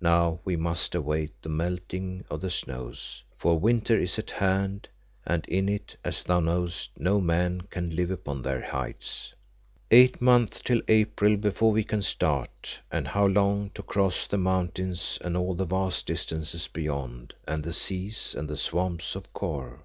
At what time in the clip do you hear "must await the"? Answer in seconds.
0.54-1.48